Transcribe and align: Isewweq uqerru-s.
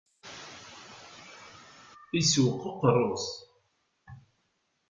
Isewweq 2.19 2.61
uqerru-s. 2.69 3.25